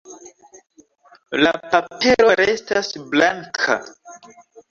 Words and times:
La 1.41 1.51
papero 1.73 2.31
restas 2.41 2.91
blanka. 3.13 3.77